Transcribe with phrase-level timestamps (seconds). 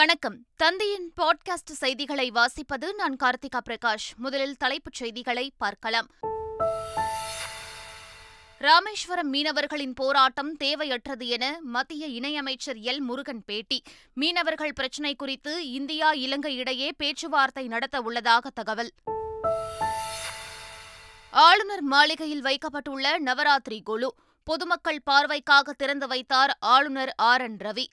[0.00, 0.46] வணக்கம்.
[0.56, 4.16] தந்தையின் பாட்காஸ்ட் செய்திகளை வாசிப்பது நான் கார்த்திகா பிரகாஷ்.
[4.16, 6.06] முதலில் தலைப்புச் செய்திகளை பார்க்கலாம்.
[8.58, 12.98] ராமேஸ்வரம் மீனவர்களின் போராட்டம் தேவையற்றது என மத்திய இணையமைச்சர் எல்.
[12.98, 13.82] முருகன் பேட்டி.
[14.14, 18.92] மீனவர்கள் பிரச்சினை குறித்து இந்தியா இலங்கை இடையே பேச்சுவார்த்தை நடத்த உள்ளதாக தகவல்.
[21.30, 24.14] ஆளுநர் மாளிகையில் வைக்கப்பட்டுள்ள நவராத்திரி குழு.
[24.44, 27.42] பொதுமக்கள் பார்வைக்காக திறந்து வைத்தார் ஆளுநர் ஆர்.
[27.42, 27.56] என்.
[27.56, 27.86] ரவி.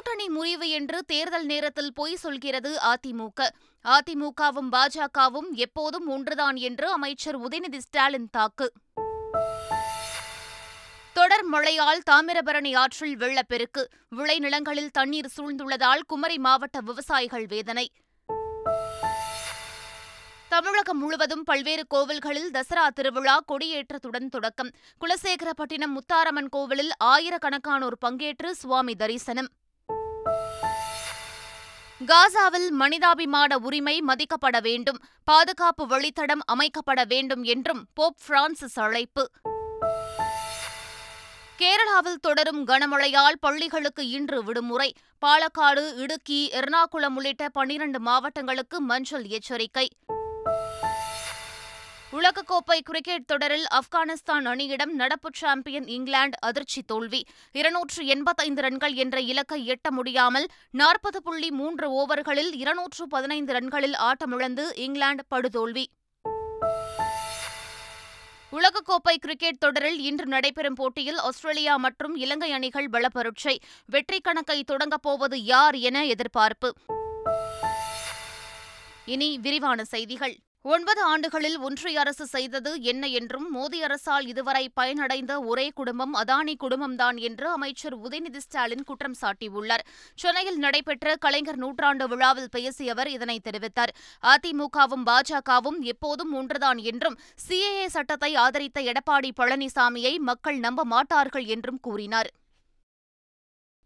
[0.00, 3.48] கூட்டணி முறிவு என்று தேர்தல் நேரத்தில் பொய் சொல்கிறது அதிமுக.
[3.84, 8.72] அதிமுகவும் பாஜகவும் எப்போதும் ஒன்றுதான் என்று அமைச்சர் உதயநிதி ஸ்டாலின் தாக்கு
[11.12, 13.90] தொடர் மழையால் தாமிரபரணி ஆற்றில் வெள்ளப்பெருக்கு.
[14.16, 17.92] விளைநிலங்களில் தண்ணீர் சூழ்ந்துள்ளதால் குமரி மாவட்ட விவசாயிகள் வேதனை.
[20.48, 24.70] தமிழகம் முழுவதும் பல்வேறு கோவில்களில் தசரா திருவிழா கொடியேற்றத்துடன் தொடக்கம்.
[25.00, 29.50] குலசேகரப்பட்டினம் முத்தாரம்மன் கோவிலில் ஆயிரக்கணக்கானோர் பங்கேற்று சுவாமி தரிசனம்.
[32.06, 34.98] காசாவில் மனிதாபிமான உரிமை மதிக்கப்பட வேண்டும்.
[35.24, 39.30] பாதுகாப்பு வழித்தடம் அமைக்கப்பட வேண்டும் என்றும் போப் பிரான்சிஸ் அழைப்பு.
[41.58, 44.94] கேரளாவில் தொடரும் கனமழையால் பள்ளிகளுக்கு இன்று விடுமுறை.
[45.26, 49.88] பாலக்காடு இடுக்கி எர்ணாகுளம் உள்ளிட்ட பன்னிரண்டு மாவட்டங்களுக்கு மஞ்சள் எச்சரிக்கை.
[52.12, 57.26] உலகக்கோப்பை கிரிக்கெட் தொடரில் ஆப்கானிஸ்தான் அணியிடம் நடப்பு சாம்பியன் இங்கிலாந்து அதிர்ச்சி தோல்வி.
[57.52, 64.64] இருநூற்று எண்பத்தைந்து ரன்கள் என்ற இலக்கை எட்ட முடியாமல் நாற்பது புள்ளி மூன்று ஓவர்களில் இருநூற்று பதினைந்து ரன்களில் ஆட்டமிழந்து
[64.74, 65.84] இங்கிலாந்து படுதோல்வி.
[68.52, 73.58] உலகக்கோப்பை கிரிக்கெட் தொடரில் இன்று நடைபெறும் போட்டியில் ஆஸ்திரேலியா மற்றும் இலங்கை அணிகள் பலப்பரட்சை.
[73.86, 76.74] வெற்றி கணக்கை தொடங்கப் போவது யார் என எதிர்பார்ப்பு.
[79.04, 80.36] இனி விரிவான செய்திகள்.
[80.64, 87.18] ஒன்பது ஆண்டுகளில் ஒன்றிய அரசு செய்தது என்ன என்றும் மோடி அரசால் இதுவரை பயனடைந்த ஒரே குடும்பம் அதானி குடும்பம்தான்
[87.18, 89.84] என்று அமைச்சர் உதயநிதி ஸ்டாலின் குற்றம் சாட்டியுள்ளார்.
[90.14, 93.94] சென்னையில் நடைபெற்ற கலைஞர் நூற்றாண்டு விழாவில் பேசிய அவர் இதனை தெரிவித்தார்.
[94.22, 97.18] அதிமுகவும் பாஜகவும் எப்போதும் ஒன்றுதான் என்றும்
[97.48, 102.30] சிஏஏ சட்டத்தை ஆதரித்த எடப்பாடி பழனிசாமியை மக்கள் நம்ப மாட்டார்கள் என்றும் கூறினார்.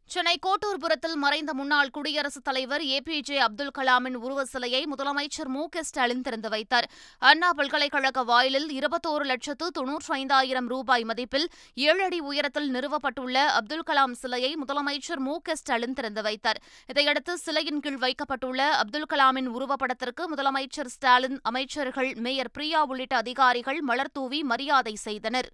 [0.09, 5.62] சென்னை கோட்டூர்புரத்தில் மறைந்த முன்னாள் குடியரசுத் தலைவர் ஏ பி ஜே அப்துல் கலாமின் உருவ சிலையை முதலமைச்சர் மு
[5.69, 6.87] க ஸ்டாலின் திறந்து வைத்தார்.
[7.19, 14.12] அண்ணா பல்கலைக்கழக வாயிலில் இருபத்தோரு லட்சத்து தொன்னூற்றி ஐந்தாயிரம் ரூபாய் மதிப்பில் ஏழு அடி உயரத்தில் நிறுவப்பட்டுள்ள அப்துல் கலாம்
[14.12, 16.62] சிலையை முதலமைச்சர் மு க ஸ்டாலின் திறந்து வைத்தார்.
[16.86, 24.42] இதையடுத்து சிலையின் கீழ் வைக்கப்பட்டுள்ள அப்துல் கலாமின் உருவப்படத்திற்கு முதலமைச்சர் ஸ்டாலின் அமைச்சர்கள் மேயர் பிரியா உள்ளிட்ட அதிகாரிகள் மலர்தூவி
[24.42, 25.50] மரியாதை செய்தனர்.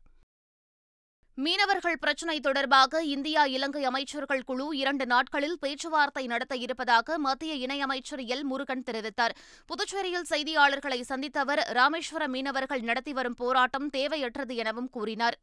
[1.45, 8.43] மீனவர்கள் பிரச்சினை தொடர்பாக இந்தியா இலங்கை அமைச்சர்கள் குழு இரண்டு நாட்களில் பேச்சுவார்த்தை நடத்த இருப்பதாக மத்திய இணையமைச்சர் எல்
[8.43, 9.35] முருகன் தெரிவித்தார்.
[9.67, 15.39] புதுச்சேரியில் செய்தியாளர்களை சந்தித்த அவர் ராமேஸ்வர மீனவர்கள் நடத்தி வரும் போராட்டம் தேவையற்றது எனவும் கூறினார்.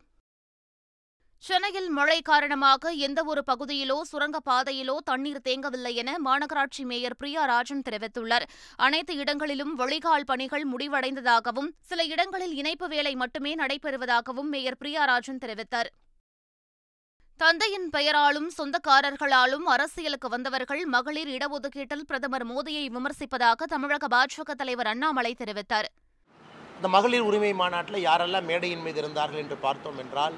[1.45, 8.45] சென்னையில் மழை காரணமாக எந்தவொரு பகுதியிலோ சுரங்கப்பாதையிலோ தண்ணீர் தேங்கவில்லை என மாநகராட்சி மேயர் பிரியா ராஜன் தெரிவித்துள்ளார்.
[8.85, 15.91] அனைத்து இடங்களிலும் வழிகால் பணிகள் முடிவடைந்ததாகவும் சில இடங்களில் இணைப்பு வேலை மட்டுமே நடைபெறுவதாகவும் மேயர் பிரியா ராஜன் தெரிவித்தார்.
[17.39, 25.89] தந்தையின் பெயராலும் சொந்தக்காரர்களாலும் அரசியலுக்கு வந்தவர்கள் மகளிர் இடஒதுக்கீட்டில் பிரதமர் மோடியை விமர்சிப்பதாக தமிழக பாஜக தலைவர் அண்ணாமலை தெரிவித்தார்.
[26.77, 30.37] இந்த மகளிர் உரிமை மாநாட்டில் யாரெல்லாம் மேடையின் மீது இருந்தார்கள் என்று பார்த்தோம் என்றால்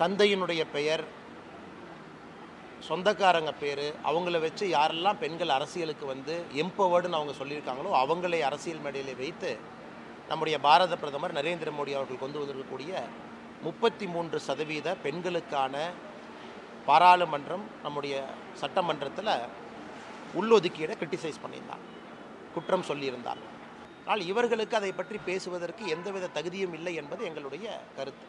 [0.00, 1.04] தந்தையினுடைய பெயர்
[2.88, 9.50] சொந்தக்காரங்க பேர் அவங்கள வச்சு யாரெல்லாம் பெண்கள் அரசியலுக்கு வந்து எம்பவர்டுன்னு அவங்க சொல்லியிருக்காங்களோ அவங்களை அரசியல் மேடையில் வைத்து
[10.30, 12.92] நம்முடைய பாரத பிரதமர் நரேந்திர மோடி அவர்கள் கொண்டு வந்திருக்கக்கூடிய
[13.66, 15.74] முப்பத்தி மூன்று சதவீத பெண்களுக்கான
[16.88, 18.14] பாராளுமன்றம் நம்முடைய
[18.62, 19.34] சட்டமன்றத்தில்
[20.38, 21.84] உள்ளொதுக்கீடை கிரிட்டிசைஸ் பண்ணியிருந்தார்.
[22.54, 23.42] குற்றம் சொல்லியிருந்தார்.
[24.04, 27.66] ஆனால் இவர்களுக்கு அதை பற்றி பேசுவதற்கு எந்தவித தகுதியும் இல்லை என்பது எங்களுடைய
[27.98, 28.26] கருத்து.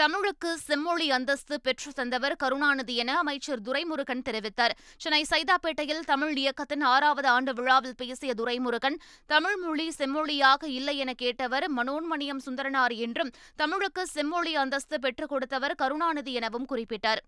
[0.00, 4.74] தமிழுக்கு செம்மொழி அந்தஸ்து பெற்று தந்தவர் கருணாநிதி என அமைச்சர் துரைமுருகன் தெரிவித்தார்.
[5.02, 8.96] சென்னை சைதாப்பேட்டையில் தமிழ் இயக்கத்தின் ஆறாவது ஆண்டு விழாவில் பேசிய துரைமுருகன்
[9.26, 16.34] தமிழ் மொழி செம்மொழியாக இல்லை என கேட்டவர் மனோன்மணியம் சுந்தரனார் என்றும் தமிழுக்கு செம்மொழி அந்தஸ்து பெற்றுக் கொடுத்தவர் கருணாநிதி
[16.40, 17.22] எனவும் குறிப்பிட்டார்.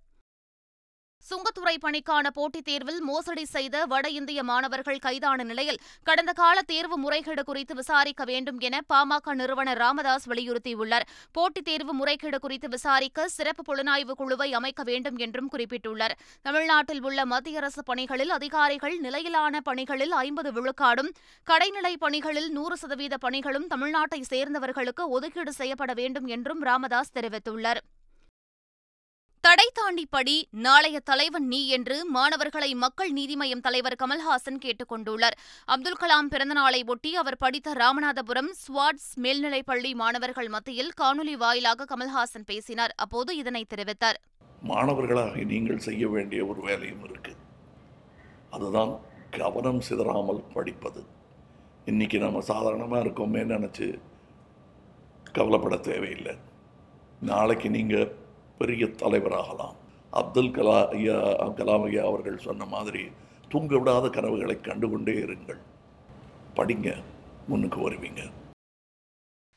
[1.29, 7.45] சுங்கத்துறை பணிக்கான போட்டித் தேர்வில் மோசடி செய்த வட இந்திய மாணவர்கள் கைதான நிலையில் கடந்த கால தேர்வு முறைகேடு
[7.45, 11.07] குறித்து விசாரிக்க வேண்டும் என பாமக நிறுவனர் ராமதாஸ் வலியுறுத்தியுள்ளார்.
[11.33, 16.17] போட்டித் தேர்வு முறைகேடு குறித்து விசாரிக்க சிறப்பு புலனாய்வு குழுவை அமைக்க வேண்டும் என்றும் குறிப்பிட்டுள்ளார்.
[16.43, 21.11] தமிழ்நாட்டில் உள்ள மத்திய அரசு பணிகளில் அதிகாரிகள் நிலையிலான பணிகளில் ஐம்பது விழுக்காடும்
[21.47, 27.83] கடைநிலை பணிகளில் நூறு சதவீத பணிகளும் தமிழ்நாட்டை சேர்ந்தவர்களுக்கு ஒதுக்கீடு செய்யப்பட வேண்டும் என்றும் ராமதாஸ் தெரிவித்துள்ளார்.
[29.47, 30.35] தடை தாண்டி படி
[30.65, 35.37] நாளைய தலைவன் நீ என்று மாணவர்களை மக்கள் நீதி மய்யம் தலைவர் கமல்ஹாசன் கேட்டுக் கொண்டுள்ளார்.
[35.65, 42.95] அப்துல் கலாம் பிறந்தநாளை ஒட்டி அவர் படித்த ராமநாதபுரம் ஸ்வாட்ஸ் மேல்நிலைப்பள்ளி மாணவர்கள் மத்தியில் காணொலி வாயிலாக கமல்ஹாசன் பேசினார்.
[42.97, 44.21] அப்போது இதனை தெரிவித்தார்.
[44.63, 47.35] மாணவர்களாக நீங்கள் செய்ய வேண்டிய ஒரு வேலையும் இருக்கு.
[48.51, 48.95] அதுதான்
[49.31, 51.05] கவனம் சிதறாமல் படிப்பது.
[51.85, 53.99] இன்னைக்கு நம்ம சாதாரணமாக இருக்கோமே நினச்சி
[55.33, 56.37] கவலைப்பட தேவையில்லை.
[57.21, 58.21] நாளைக்கு நீங்கள்
[58.63, 59.77] பெரிய தலைவராகலாம்.
[60.21, 61.19] அப்துல் கலா ஐயா
[61.61, 63.05] கலாம் ஐயா அவர்கள் சொன்ன மாதிரி
[63.55, 65.61] தூங்க விடாத கனவுகளை கண்டுகொண்டே இருங்கள்.
[66.57, 66.89] படிங்க
[67.51, 68.23] முன்னுக்கு வருவீங்க.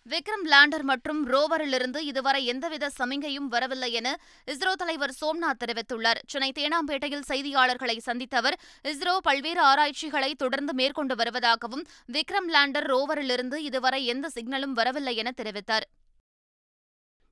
[0.09, 4.09] விக்ரம் லேண்டர் மற்றும் ரோவரிலிருந்து இதுவரை எந்தவித சமிகையும் வரவில்லை என
[4.51, 6.19] இஸ்ரோ தலைவர் சோம்நாத் தெரிவித்துள்ளார்.
[6.31, 8.57] சென்னை தேனாம்பேட்டையில் செய்தியாளர்களை சந்தித்த அவர்
[8.91, 11.85] இஸ்ரோ பல்வேறு ஆராய்ச்சிகளை தொடர்ந்து மேற்கொண்டு வருவதாகவும்
[12.15, 15.87] விக்ரம் லேண்டர் ரோவரிலிருந்து இதுவரை எந்த சிக்னலும் வரவில்லை என தெரிவித்தார்.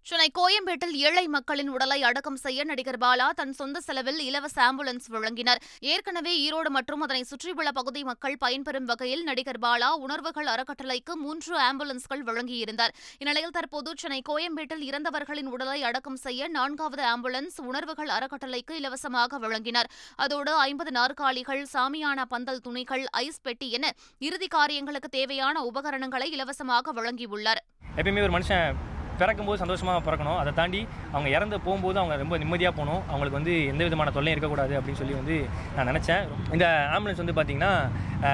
[0.10, 5.60] சென்னை கோயம்பேட்டில் ஏழை மக்களின் உடலை அடக்கம் செய்ய நடிகர் பாலா தன் சொந்த செலவில் இலவச ஆம்புலன்ஸ் வழங்கினர்.
[5.92, 12.24] ஏற்கனவே ஈரோடு மற்றும் அதனை சுற்றியுள்ள பகுதி மக்கள் பயன்பெறும் வகையில் நடிகர் பாலா உணர்வுகள் அறக்கட்டளைக்கு மூன்று ஆம்புலன்ஸ்கள்
[12.30, 12.94] வழங்கியிருந்தார்.
[13.22, 19.90] இந்நிலையில் தற்போது சென்னை கோயம்பேட்டில் இறந்தவர்களின் உடலை அடக்கம் செய்ய நான்காவது ஆம்புலன்ஸ் உணர்வுகள் அறக்கட்டளைக்கு இலவசமாக வழங்கினர்.
[20.26, 23.94] அதோடு ஐம்பது நாற்காலிகள் சாமியான பந்தல் துணிகள் ஐஸ் பெட்டி என
[24.28, 27.64] இறுதி காரியங்களுக்கு தேவையான உபகரணங்களை இலவசமாக வழங்கியுள்ளார்.
[28.00, 28.82] எப்பயுமே ஒரு மனுஷன்
[29.20, 30.38] பிறக்கும்போது சந்தோஷமாக பிறக்கணும்.
[30.38, 30.82] அதை தாண்டி
[31.12, 33.02] அவங்க இறந்து போகும்போது அவங்க ரொம்ப நிம்மதியாக போகணும்.
[33.08, 35.36] அவங்களுக்கு வந்து எந்த விதமான தொல்லையும் இருக்கக்கூடாது அப்படின்னு சொல்லி வந்து
[35.76, 36.24] நான் நினச்சேன்.
[36.52, 36.66] இந்த
[36.96, 37.72] ஆம்புலன்ஸ் வந்து பார்த்தீங்கன்னா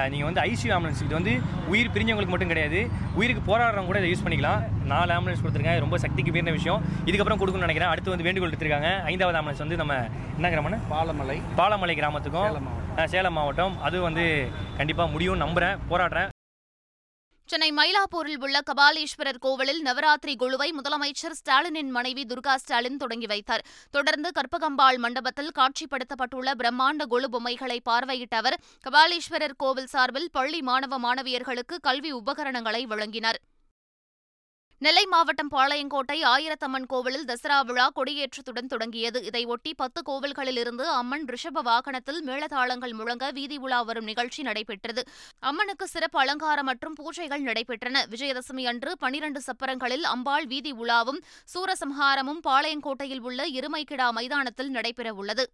[0.08, 1.34] நீங்கள் வந்து ஐசியூ ஆம்புலன்ஸ் இது வந்து
[1.68, 2.80] உயிர் பிரிஞ்சவங்களுக்கு மட்டும் கிடையாது.
[3.14, 4.60] உயிருக்கு போராடுறவங்க கூட இதை யூஸ் பண்ணிக்கலாம்.
[4.84, 5.78] நாலு ஆம்புலன்ஸ் கொடுத்துருக்காங்க.
[5.78, 6.82] ரொம்ப சக்திக்கு மீறின விஷயம்.
[7.04, 7.90] இதுக்கப்புறம் கொடுக்கணும்னு நினைக்கிறேன்.
[7.90, 9.94] அடுத்து வந்து வேண்டுகோள் எடுத்திருக்காங்க ஐந்தாவது ஆம்புலன்ஸ் வந்து நம்ம
[10.36, 10.80] என்ன கிராமம்னா?
[10.90, 11.38] பாலமலை.
[11.56, 12.96] பாலமலை கிராமத்துக்கும் சேலம் மாவட்டம்.
[12.96, 13.80] அஹ், சேலம் மாவட்டம்.
[13.82, 14.24] அது வந்து
[14.76, 16.28] கண்டிப்பாக முடியும்னு நம்புகிறேன் போராடுறேன்.
[17.50, 23.64] சென்னை மயிலாப்பூரில் உள்ள கபாலீஸ்வரர் கோவிலில் நவராத்திரி குழுவை முதலமைச்சர் ஸ்டாலினின் மனைவி துர்கா ஸ்டாலின் தொடங்கி வைத்தார்.
[23.90, 31.78] தொடர்ந்து கற்பகம்பாள் மண்டபத்தில் காட்சிப்படுத்தப்பட்டுள்ள பிரம்மாண்ட குழு பொம்மைகளை பார்வையிட்ட அவர் கபாலீஸ்வரர் கோவில் சார்பில் பள்ளி மாணவ மாணவியர்களுக்கு
[31.80, 33.40] கல்வி உபகரணங்களை வழங்கினார்.
[34.84, 39.18] நெல்லை மாவட்டம் பாளையங்கோட்டை ஆயிரத்தம்மன் கோவிலில் தசரா விழா கொடியேற்றத்துடன் தொடங்கியது.
[39.20, 45.04] இதையொட்டி பத்து கோவில்களிலிருந்து அம்மன் ரிஷப வாகனத்தில் மேளதாளங்கள் முழங்க வீதி உலா வரும் நிகழ்ச்சி நடைபெற்றது.
[45.40, 48.06] அம்மனுக்கு சிறப்பு அலங்காரம் மற்றும் பூஜைகள் நடைபெற்றன.
[48.10, 51.20] விஜயதசமி அன்று பனிரண்டு சப்பரங்களில் அம்பாள் வீதி உலாவும்
[51.54, 55.46] சூரசம்ஹாரமும் பாளையங்கோட்டையில் உள்ள எருமைக்கிடா மைதானத்தில் நடைபெறவுள்ளது.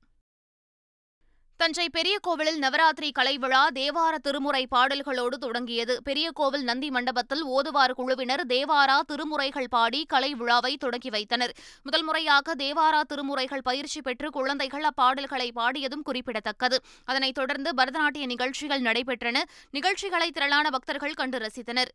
[1.57, 6.03] தஞ்சை பெரிய கோவிலில் நவராத்திரி கலை விழா தேவார திருமுறை பாடல்களோடு தொடங்கியது.
[6.03, 11.55] பெரிய கோவில் நந்தி மண்டபத்தில் ஓதுவார் குழுவினர் தேவாரா திருமுறைகள் பாடி கலை விழாவை தொடங்கி வைத்தனர்.
[11.83, 16.81] முதல் முறையாக தேவாரா திருமுறைகள் பயிற்சி பெற்று குழந்தைகள் அப்பாடல்களை பாடியதும் குறிப்பிடத்தக்கது.
[17.05, 19.43] அதனைத் தொடர்ந்து பரதநாட்டிய நிகழ்ச்சிகள் நடைபெற்றன.
[19.71, 21.93] நிகழ்ச்சிகளை திரளான பக்தர்கள் கண்டு ரசித்தனர்.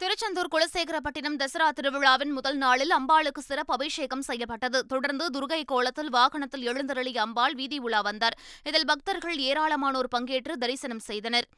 [0.00, 4.86] திருச்செந்தூர் குலசேகரப்பட்டினம் தசரா திருவிழாவின் முதல் நாளில் அம்பாளுக்கு சிறப்பு அபிஷேகம் செய்யப்பட்டது.
[4.86, 8.36] தொடர்ந்து துர்கை கோலத்தில் வாகனத்தில் எழுந்தருளிய அம்பாள் வீதி உலா வந்தார்.
[8.64, 11.48] இதில் பக்தர்கள் ஏராளமானோர் பங்கேற்று தரிசனம் செய்தனர்.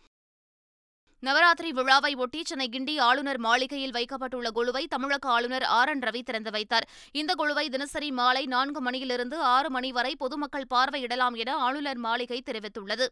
[1.23, 6.51] நவராத்திரி விழாவை ஒட்டி சென்னை கிண்டி ஆளுநர் மாளிகையில் வைக்கப்பட்டுள்ள குழுவை தமிழக ஆளுநர் ஆர் என் ரவி திறந்து
[6.51, 6.89] வைத்தார்.
[7.13, 13.09] இந்த குழுவை தினசரி மாலை நான்கு மணியிலிருந்து ஆறு மணி வரை பொதுமக்கள் பார்வையிடலாம் என ஆளுநர் மாளிகை தெரிவித்துள்ளது.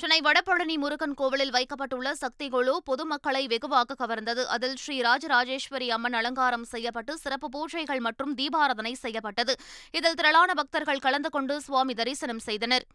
[0.00, 4.42] சென்னை வடபழனி முருகன் கோவிலில் வைக்கப்பட்டுள்ள சக்தி குழு பொதுமக்களை வெகுவாக கவர்ந்தது.
[4.44, 9.54] அதில் ஸ்ரீ ராஜராஜேஸ்வரி அம்மன் அலங்காரம் செய்யப்பட்டு சிறப்பு பூஜைகள் மற்றும் தீபாராதனை செய்யப்பட்டது.
[9.90, 12.86] இதில் திரளான பக்தர்கள் கலந்து கொண்டு சுவாமி தரிசனம் செய்தனர்.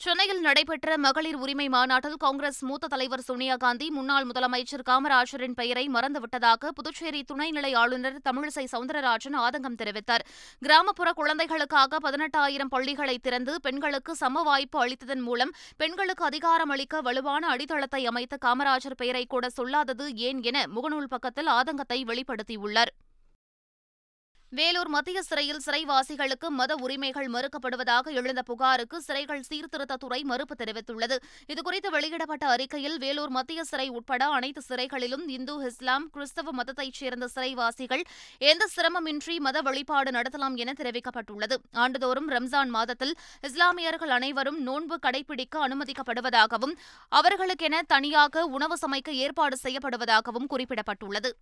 [0.00, 6.68] சென்னையில் நடைபெற்ற மகளிர் உரிமை மாநாட்டில் காங்கிரஸ் மூத்த தலைவர் சோனியா காந்தி முன்னாள் முதலமைச்சர் காமராஜரின் பெயரை மறந்துவிட்டதாக
[6.68, 10.24] புதுச்சேரி துணைநிலை ஆளுநர் தமிழிசை சவுந்தரராஜன் ஆதங்கம் தெரிவித்தார்.
[10.58, 18.06] கிராமப்புற குழந்தைகளுக்காக பதினெட்டாயிரம் பள்ளிகளை திறந்து பெண்களுக்கு சம வாய்ப்பு அளித்ததன் மூலம் பெண்களுக்கு அதிகாரம் அளிக்க வலுவான அடித்தளத்தை
[18.06, 22.94] அமைத்த காமராஜர் பெயரை கூட சொல்லாதது ஏன் என முகநூல் பக்கத்தில் ஆதங்கத்தை வெளிப்படுத்தியுள்ளார்.
[24.58, 31.16] வேலூர் மத்திய சிறையில் சிறைவாசிகளுக்கு மத உரிமைகள் மறுக்கப்படுவதாக எழுந்த புகாருக்கு சிறைகள் சீர்திருத்தத்துறை மறுப்பு தெரிவித்துள்ளது.
[31.52, 38.04] இதுகுறித்து வெளியிடப்பட்ட அறிக்கையில் வேலூர் மத்திய சிறை உட்பட அனைத்து சிறைகளிலும் இந்து இஸ்லாம் கிறிஸ்தவ மதத்தைச் சேர்ந்த சிறைவாசிகள்
[38.38, 41.58] எந்த சிரமமின்றி மத வழிபாடு நடத்தலாம் என தெரிவிக்கப்பட்டுள்ளது.
[41.72, 46.74] ஆண்டுதோறும் ரம்ஜான் மாதத்தில் இஸ்லாமியர்கள் அனைவரும் நோன்பு கடைபிடிக்க அனுமதிக்கப்படுவதாகவும்
[47.08, 51.32] அவர்களுக்கென தனியாக உணவு சமைக்க ஏற்பாடு செய்யப்படுவதாகவும் குறிப்பிடப்பட்டுள்ளது.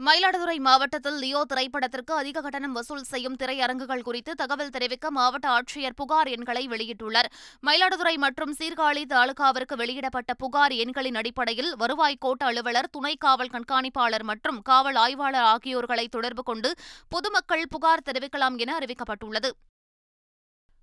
[0.00, 6.26] மயிலாடுதுறை மாவட்டத்தில் லியோ திரைப்படத்திற்கு அதிக கட்டணம் வசூல் செய்யும் திரையரங்குகள் குறித்து தகவல் தெரிவிக்க மாவட்ட ஆட்சியர் புகார்
[6.26, 7.28] எண்களை வெளியிட்டுள்ளார்.
[7.66, 14.62] மயிலாடுதுறை மற்றும் சீர்காழி தாலுகாவிற்கு வெளியிடப்பட்ட புகார் எண்களின் அடிப்படையில் வருவாய் கோட்ட அலுவலர் துணை காவல் கண்காணிப்பாளர் மற்றும்
[14.62, 16.72] காவல் ஆய்வாளர் ஆகியோர்களை தொடர்பு கொண்டு
[17.08, 19.52] பொதுமக்கள் புகார் தெரிவிக்கலாம் என அறிவிக்கப்பட்டுள்ளது.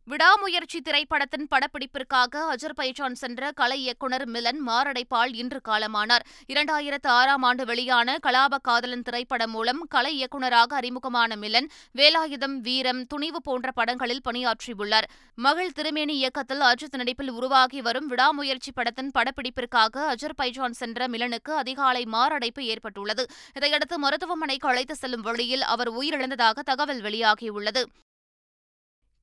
[0.10, 6.24] விடாமுயற்சி திரைப்படத்தின் படப்பிடிப்பிற்காக அஜர்பைஜான் சென்ற கலை இயக்குநர் மிலன் மாரடைப்பால் இன்று காலமானார்.
[6.54, 13.42] இரண்டாயிரத்து ஆறாம் ஆண்டு வெளியான கலாப காதலன் திரைப்படம் மூலம் கலை இயக்குநராக அறிமுகமான மிலன் வேலாயுதம் வீரம் துணிவு
[13.42, 15.10] போன்ற படங்களில் பணியாற்றியுள்ளார்.
[15.36, 22.64] மகள் திருமேனி இயக்கத்தில் அஜித் நடிப்பில் உருவாகி வரும் விடாமுயற்சி படத்தின் படப்பிடிப்பிற்காக அஜர்பைஜான் சென்ற மிலனுக்கு அதிகாலை மாரடைப்பு
[22.66, 23.26] ஏற்பட்டுள்ளது.
[23.54, 27.84] இதையடுத்து மருத்துவமனைக்கு அழைத்து செல்லும் வழியில் அவர் உயிரிழந்ததாக தகவல் வெளியாகியுள்ளது.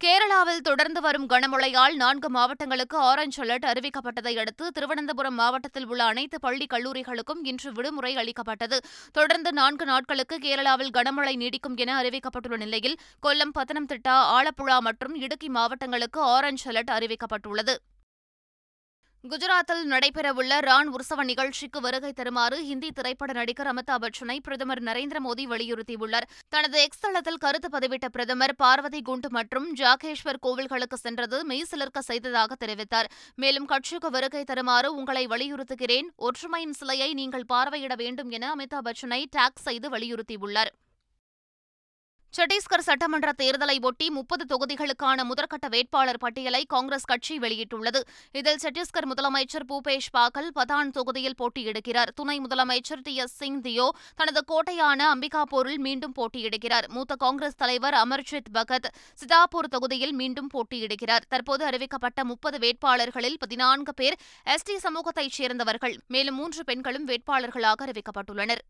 [0.01, 6.67] கேரளாவில் தொடர்ந்து வரும் கனமழையால் நான்கு மாவட்டங்களுக்கு ஆரஞ்ச் அலர்ட் அறிவிக்கப்பட்டதை அடுத்து திருவனந்தபுரம் மாவட்டத்தில் உள்ள அனைத்து பள்ளி
[6.75, 8.79] கல்லூரிகளுக்கும் இன்று விடுமுறை அளிக்கப்பட்டது.
[9.13, 16.21] தொடர்ந்து நான்கு நாட்களுக்கு கேரளாவில் கனமழை நீடிக்கும் என அறிவிக்கப்பட்டுள்ள நிலையில் கொல்லம் பத்தனம்திட்டா ஆலப்புழா மற்றும் இடுக்கி மாவட்டங்களுக்கு
[16.37, 17.77] ஆரஞ்ச் அலர்ட் அறிவிக்கப்பட்டுள்ளது.
[19.31, 25.45] குஜராத்தில் நடைபெறவுள்ள ரான் உற்சவ நிகழ்ச்சிக்கு வருகை தருமாறு ஹிந்தி திரைப்பட நடிகர் அமிதாப் பச்சனை பிரதமர் நரேந்திர மோடி
[25.53, 26.27] வலியுறுத்தியுள்ளார்.
[26.49, 33.11] தனது எக்ஸ் தளத்தில் கருத்து பதிவிட்ட பிரதமர் பார்வதி குண்ட் மற்றும் ஜாகேஷ்வர் கோவில்களுக்கு சென்றது மெய்சிலிர்க்க செய்ததாக தெரிவித்தார்.
[33.35, 36.09] மேலும் கட்சிக்கு வருகை தருமாறு உங்களை வலியுறுத்துகிறேன்.
[36.17, 40.73] ஒற்றுமையின் சிலையை நீங்கள் பார்வையிட வேண்டும் என அமிதாப் பச்சனை டாக் செய்து வலியுறுத்தியுள்ளார்.
[42.37, 48.01] சட்டீஸ்கர் சட்டமன்ற தேர்தலை ஒட்டி முப்பது தொகுதிகளுக்கான முதற்கட்ட வேட்பாளர் பட்டியலை காங்கிரஸ் கட்சி வெளியிட்டுள்ளது.
[48.33, 52.07] இதில் சத்தீஸ்கர் முதலமைச்சர் பூபேஷ் பாகல் பதான் தொகுதியில் போட்டியிடுகிறார்.
[52.15, 53.15] துணை முதலமைச்சர் டி.
[53.15, 53.37] எஸ்.
[53.37, 56.89] சிங் தியோ தனது கோட்டையான அம்பிகாபூரில் மீண்டும் போட்டியிடுகிறார்.
[56.89, 58.91] மூத்த காங்கிரஸ் தலைவர் அமர்ஜித் பகத்
[59.25, 61.25] சிதாப்பூர் தொகுதியில் மீண்டும் போட்டியிடுகிறார்.
[61.29, 65.99] தற்போது அறிவிக்கப்பட்ட முப்பது வேட்பாளர்களில் பதினான்கு பேர் எஸ்டி சமூகத்தைச் சேர்ந்தவர்கள்.
[66.07, 68.65] மேலும் மூன்று பெண்களும் வேட்பாளர்களாக அறிவிக்கப்பட்டுள்ளனர்.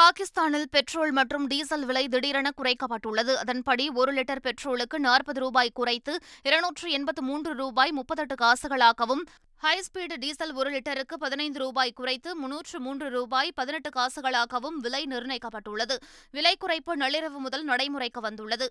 [0.00, 3.32] பாகிஸ்தானில் பெட்ரோல் மற்றும் டீசல் விலை திடீரென குறைக்கப்பட்டுள்ளது.
[3.42, 9.22] அதன்படி ஒரு லிட்டர் பெட்ரோலுக்கு நாற்பது ரூபாய் குறைத்து இருநூற்று எண்பத்து மூன்று ரூபாய் முப்பத்தெட்டு காசுகளாகவும்
[9.62, 15.96] ஹைஸ்பீடு டீசல் ஒரு லிட்டருக்கு பதினைந்து ரூபாய் குறைத்து முன்னூற்று மூன்று ரூபாய் பதினெட்டு காசுகளாகவும் விலை நிர்ணயிக்கப்பட்டுள்ளது.
[16.30, 18.68] விலை குறைப்பு நள்ளிரவு முதல் நடைமுறைக்கு வந்துள்ளது.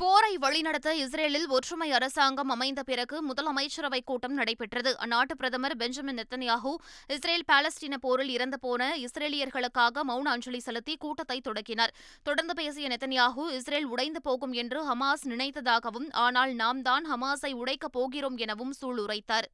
[0.00, 4.90] போரை வழிநடத்த இஸ்ரேலில் ஒற்றுமை அரசாங்கம் அமைந்த பிறகு முதலமைச்சரவை கூட்டம் நடைபெற்றது.
[5.04, 6.72] அந்நாட்டு பிரதமர் பெஞ்சமின் நெத்தன்யாஹூ
[7.16, 11.94] இஸ்ரேல் பாலஸ்தீன போரில் இறந்துபோன இஸ்ரேலியர்களுக்காக மௌன அஞ்சலி செலுத்தி கூட்டத்தை தொடக்கினார்.
[12.28, 18.38] தொடர்ந்து பேசிய நெத்தன்யாஹூ இஸ்ரேல் உடைந்து போகும் என்று ஹமாஸ் நினைத்ததாகவும் ஆனால் நாம் தான் ஹமாஸை உடைக்கப் போகிறோம்
[18.46, 19.48] எனவும் சூளுரைத்தார்.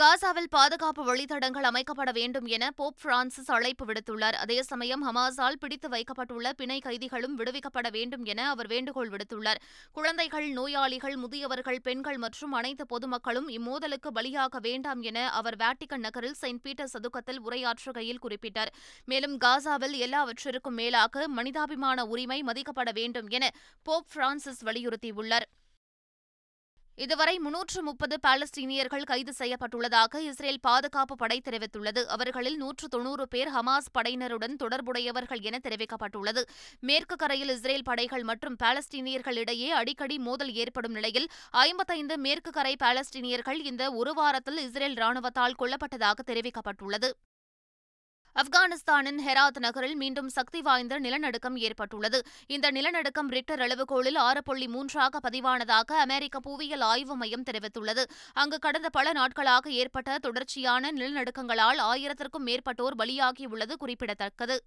[0.00, 4.36] காசாவில் பாதுகாப்பு வழித்தடங்கள் அமைக்கப்பட வேண்டும் என போப் பிரான்சிஸ் அழைப்பு விடுத்துள்ளார்.
[4.44, 9.60] அதே சமயம் ஹமாஸால் பிடித்து வைக்கப்பட்டுள்ள பிணை கைதிகளும் விடுவிக்கப்பட வேண்டும் என அவர் வேண்டுகோள் விடுத்துள்ளார்.
[9.92, 16.62] குழந்தைகள் நோயாளிகள் முதியவர்கள் பெண்கள் மற்றும் அனைத்து பொதுமக்களும் இம்மோதலுக்கு பலியாக வேண்டாம் என அவர் வேட்டிக்கன் நகரில் செயின்ட்
[16.62, 18.72] பீட்டர் சதுக்கத்தில் உரையாற்றுகையில் குறிப்பிட்டார்.
[19.04, 23.50] மேலும் காசாவில் எல்லாவற்றிற்கும் மேலாக மனிதாபிமான உரிமை மதிக்கப்பட வேண்டும் என
[23.82, 25.48] போப் பிரான்சிஸ் வலியுறுத்தியுள்ளார்.
[26.98, 32.02] இதுவரை முன்னூற்று முப்பது பாலஸ்தீனியர்கள் கைது செய்யப்பட்டுள்ளதாக இஸ்ரேல் பாதுகாப்பு படை தெரிவித்துள்ளது.
[32.14, 36.44] அவர்களில் நூற்று தொன்னூறு பேர் ஹமாஸ் படையினருடன் தொடர்புடையவர்கள் என தெரிவிக்கப்பட்டுள்ளது.
[36.90, 41.28] மேற்கு கரையில் இஸ்ரேல் படைகள் மற்றும் பாலஸ்தீனியர்கள் இடையே அடிக்கடி மோதல் ஏற்படும் நிலையில்
[41.66, 47.10] ஐம்பத்தைந்து மேற்கு கரை பாலஸ்தீனியர்கள் இந்த ஒரு வாரத்தில் இஸ்ரேல் ராணுவத்தால் கொல்லப்பட்டதாக தெரிவிக்கப்பட்டுள்ளது.
[48.40, 52.22] ஆப்கானிஸ்தானின் ஹெராத் நகரில் மீண்டும் சக்தி வாய்ந்த நிலநடுக்கம் ஏற்பட்டுள்ளது.
[52.46, 58.04] இந்த நிலநடுக்கம் ரிக்டர் அளவுகோலில் ஆறு புள்ளி மூன்றாக பதிவானதாக அமெரிக்க புவியியல் ஆய்வு மையம் தெரிவித்துள்ளது.
[58.32, 64.64] அங்கு கடந்த பல நாட்களாக ஏற்பட்ட தொடர்ச்சியான நிலநடுக்கங்களால் ஆயிரத்திற்கும் மேற்பட்டோர் பலியாகியுள்ளது குறிப்பிடத்தக்கது.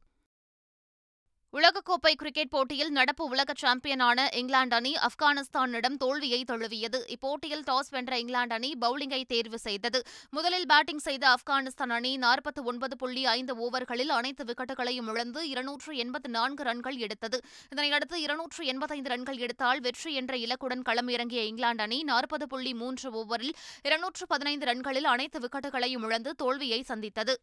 [1.56, 7.00] உலகக்கோப்பை கிரிக்கெட் போட்டியில் நடப்பு உலக சாம்பியனான இங்கிலாந்து அணி ஆப்கானிஸ்தானிடம் தோல்வியை தழுவியது.
[7.14, 10.02] இப்போட்டியில் டாஸ் வென்ற இங்கிலாந்து அணி பவுலிங்கை தேர்வு செய்தது.
[10.30, 16.30] முதலில் பேட்டிங் செய்த ஆப்கானிஸ்தான் அணி நாற்பத்தி ஒன்பது புள்ளி ஐந்து ஓவர்களில் அனைத்து விக்கெட்டுகளையும் இழந்து இருநூற்று எண்பத்து
[16.30, 17.40] நான்கு ரன்கள் எடுத்தது.
[17.76, 23.56] இதனையடுத்து இருநூற்று எண்பத்தைந்து ரன்கள் எடுத்தால் வெற்றி என்ற இலக்குடன் களமிறங்கிய இங்கிலாந்து அணி நாற்பது புள்ளி மூன்று ஓவரில்
[23.84, 27.36] இருநூற்று பதினைந்து ரன்களில் அனைத்து விக்கெட்டுகளையும் இழந்து தோல்வியை சந்தித்தது.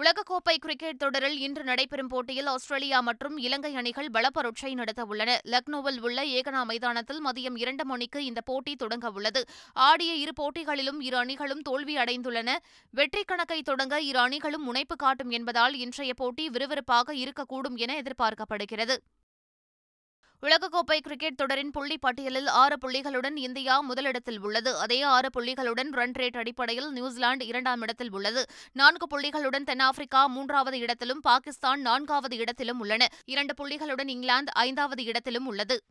[0.00, 5.30] உலகக்கோப்பை கிரிக்கெட் தொடரில் இன்று நடைபெறும் போட்டியில் ஆஸ்திரேலியா மற்றும் இலங்கை அணிகள் பலப்பரட்சை நடத்தவுள்ளன.
[5.52, 11.60] லக்னோவில் உள்ள ஏகனா மைதானத்தில் மதியம் இரண்டு மணிக்கு இந்த போட்டி தொடங்கவுள்ளது ஆடிய இரு போட்டிகளிலும் இரு அணிகளும்
[11.60, 12.50] தோல்வி அடைந்துள்ளன.
[12.90, 18.96] வெற்றி கணக்கை தொடங்க இரு அணிகளும் முனைப்பு காட்டும் என்பதால் இன்றைய போட்டி விறுவிறுப்பாக இருக்கக்கூடும் என எதிர்பார்க்கப்படுகிறது.
[20.46, 24.78] உலகக்கோப்பை கிரிக்கெட் தொடரின் புள்ளி பட்டியலில் ஆறு புள்ளிகளுடன் இந்தியா முதலிடத்தில் உள்ளது.
[24.78, 28.42] அதே ஆறு புள்ளிகளுடன் ரன் ரேட் அடிப்படையில் நியூசிலாந்து இரண்டாம் இடத்தில் உள்ளது.
[28.72, 33.08] நான்கு புள்ளிகளுடன் தென்னாப்பிரிக்கா மூன்றாவது இடத்திலும் பாகிஸ்தான் நான்காவது இடத்திலும் உள்ளன.
[33.24, 35.82] இரண்டு புள்ளிகளுடன் இங்கிலாந்து ஐந்தாவது இடத்திலும் உள்ளது.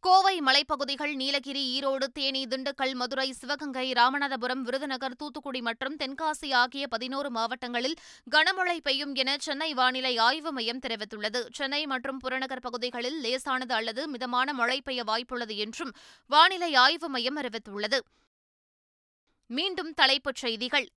[0.00, 7.30] கோவை மலைப்பகுதிகள் நீலகிரி ஈரோடு தேனி திண்டுக்கல் மதுரை சிவகங்கை ராமநாதபுரம் விருதுநகர் தூத்துக்குடி மற்றும் தென்காசி ஆகிய பதினோரு
[7.30, 7.96] மாவட்டங்களில்
[8.30, 11.46] கனமழை பெய்யும் என சென்னை வானிலை ஆய்வு மையம் தெரிவித்துள்ளது.
[11.52, 15.92] சென்னை மற்றும் புறநகர் பகுதிகளில் லேசானது அல்லது மிதமான மழை பெய்ய வாய்ப்புள்ளது என்றும்
[16.26, 18.00] வானிலை ஆய்வு மையம் அறிவித்துள்ளது.
[19.46, 20.88] மீண்டும் தலைப்புச் செய்திகள்.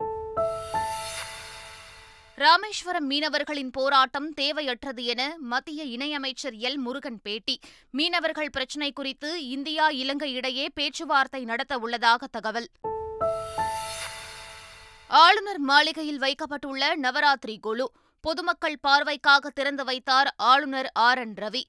[2.41, 6.75] ராமேஸ்வரம் மீனவர்களின் போராட்டம் தேவையற்றது என மத்திய இணையமைச்சர் எல்.
[6.75, 7.59] முருகன் பேட்டி.
[7.91, 12.69] மீனவர்கள் பிரச்சினை குறித்து இந்தியா இலங்கை இடையே பேச்சுவார்த்தை நடத்த உள்ளதாக தகவல்.
[15.07, 17.91] ஆளுநர் மாளிகையில் வைக்கப்பட்டுள்ள நவராத்திரி குழு.
[18.21, 21.17] பொதுமக்கள் பார்வைக்காக திறந்து வைத்தார் ஆளுநர் ஆர்.
[21.17, 21.33] என்.
[21.33, 21.63] ரவி.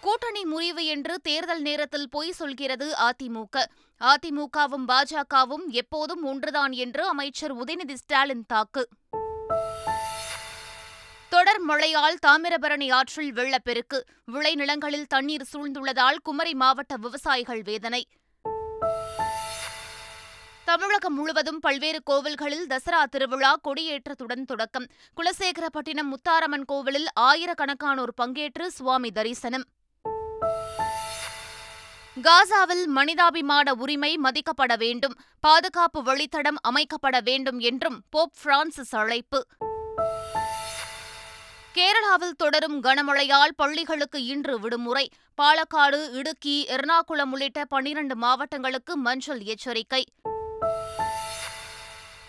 [0.00, 3.64] கூட்டணி முறிவு என்று தேர்தல் நேரத்தில் பொய் சொல்கிறது அதிமுக.
[4.00, 8.88] அதிமுகவும் பாஜகவும் எப்போதும் ஒன்றுதான் என்று அமைச்சர் உதயநிதி ஸ்டாலின் தாக்கு.
[11.28, 14.04] தொடர் மழையால் தாமிரபரணி ஆற்றில் வெள்ளப்பெருக்கு.
[14.32, 18.06] விளைநிலங்களில் தண்ணீர் சூழ்ந்துள்ளதால் குமரி மாவட்ட விவசாயிகள் வேதனை.
[20.64, 24.86] தமிழகம் முழுவதும் பல்வேறு கோவில்களில் தசரா திருவிழா கொடியேற்றத்துடன் தொடக்கம்.
[25.16, 29.64] குலசேகரப்பட்டினம் முத்தாரம்மன் கோவிலில் ஆயிரக்கணக்கானோர் பங்கேற்று சுவாமி தரிசனம்.
[32.18, 39.46] காசாவில் மனிதாபிமான உரிமை மதிக்கப்பட வேண்டும் பாதுகாப்பு வழித்தடம் அமைக்கப்பட வேண்டும் என்றும் போப் பிரான்சிஸ் அழைப்பு.
[41.74, 45.10] கேரளாவில் தொடரும் கனமழையால் பள்ளிகளுக்கு இன்று விடுமுறை.
[45.42, 50.04] பாலக்காடு இடுக்கி எர்ணாகுளம் உள்ளிட்ட பன்னிரண்டு மாவட்டங்களுக்கு மஞ்சள் எச்சரிக்கை.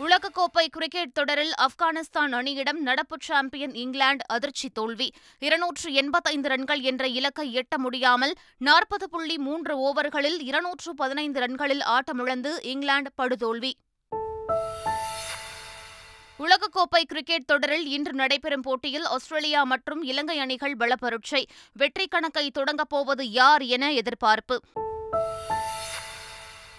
[0.02, 5.14] உலகக்கோப்பை கிரிக்கெட் தொடரில் ஆப்கானிஸ்தான் அணியிடம் நடப்பு சாம்பியன் இங்கிலாந்து அதிர்ச்சி தோல்வி.
[5.40, 12.52] இருநூற்று எண்பத்தைந்து ரன்கள் என்ற இலக்கை எட்ட முடியாமல் நாற்பது புள்ளி மூன்று ஓவர்களில் இருநூற்று பதினைந்து ரன்களில் ஆட்டமிழந்து
[12.62, 13.72] இங்கிலாந்து படுதோல்வி.
[16.40, 21.46] உலகக்கோப்பை கிரிக்கெட் தொடரில் இன்று நடைபெறும் போட்டியில் ஆஸ்திரேலியா மற்றும் இலங்கை அணிகள் பலப்பரட்சை.
[21.74, 24.62] வெற்றி கணக்கை தொடங்கப் போவது யார் என எதிர்பார்ப்பு.